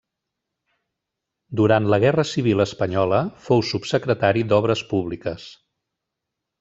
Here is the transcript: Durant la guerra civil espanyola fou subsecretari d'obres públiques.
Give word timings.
Durant 1.59 1.89
la 1.93 1.99
guerra 2.03 2.25
civil 2.29 2.65
espanyola 2.65 3.19
fou 3.49 3.63
subsecretari 3.73 4.45
d'obres 4.55 4.83
públiques. 4.95 5.47